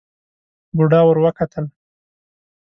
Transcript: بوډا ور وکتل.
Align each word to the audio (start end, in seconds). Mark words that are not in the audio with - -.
بوډا 0.75 1.01
ور 1.05 1.17
وکتل. 1.25 1.65